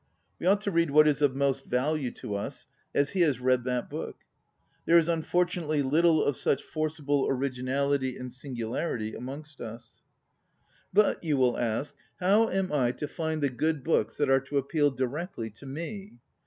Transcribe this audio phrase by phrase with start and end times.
[0.39, 2.65] We ought to read what is of most value to us,
[2.95, 4.21] as he has read that book.
[4.87, 10.01] There is unfortunately little of such forcible originality and singularity amongst us.
[10.95, 14.17] J87 ON READING But, you will ask, how am I to find the good books
[14.17, 16.13] that are to ap peal directly to me?